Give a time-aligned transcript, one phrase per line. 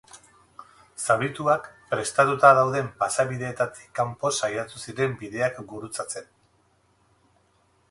[1.05, 6.29] Zaurituak prestatuta dauden pasabideetatik kanpo saiatu ziren bideak gurutzatzen.